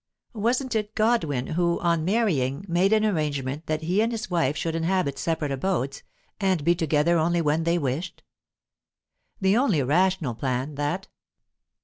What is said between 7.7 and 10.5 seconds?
wished? The only rational